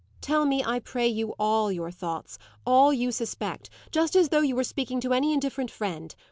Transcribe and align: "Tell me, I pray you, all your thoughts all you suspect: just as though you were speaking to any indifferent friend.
"Tell 0.19 0.45
me, 0.47 0.63
I 0.63 0.79
pray 0.79 1.07
you, 1.07 1.35
all 1.37 1.71
your 1.71 1.91
thoughts 1.91 2.39
all 2.65 2.91
you 2.91 3.11
suspect: 3.11 3.69
just 3.91 4.15
as 4.15 4.29
though 4.29 4.41
you 4.41 4.55
were 4.55 4.63
speaking 4.63 4.99
to 5.01 5.13
any 5.13 5.31
indifferent 5.31 5.69
friend. 5.69 6.15